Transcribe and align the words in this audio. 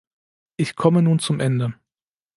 Ich 0.57 0.75
komme 0.75 1.03
nun 1.03 1.19
zum 1.19 1.39
Ende. 1.39 1.75